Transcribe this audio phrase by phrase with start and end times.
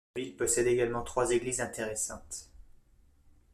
[0.15, 2.49] La ville possède également trois églises intéressantes.